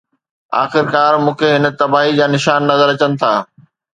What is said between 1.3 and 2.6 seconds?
کي هن تباهي جا نشان